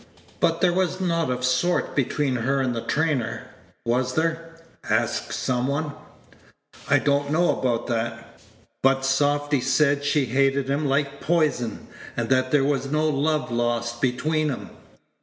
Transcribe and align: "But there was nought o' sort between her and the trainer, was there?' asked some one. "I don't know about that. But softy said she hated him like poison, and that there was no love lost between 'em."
"But 0.39 0.61
there 0.61 0.73
was 0.73 0.99
nought 0.99 1.29
o' 1.29 1.41
sort 1.41 1.95
between 1.95 2.37
her 2.37 2.59
and 2.59 2.73
the 2.75 2.81
trainer, 2.81 3.43
was 3.85 4.15
there?' 4.15 4.59
asked 4.89 5.31
some 5.31 5.67
one. 5.67 5.93
"I 6.89 6.97
don't 6.97 7.29
know 7.29 7.55
about 7.59 7.85
that. 7.85 8.41
But 8.81 9.05
softy 9.05 9.61
said 9.61 10.03
she 10.03 10.25
hated 10.25 10.67
him 10.71 10.87
like 10.87 11.21
poison, 11.21 11.85
and 12.17 12.29
that 12.29 12.49
there 12.49 12.65
was 12.65 12.87
no 12.91 13.07
love 13.07 13.51
lost 13.51 14.01
between 14.01 14.49
'em." 14.49 14.71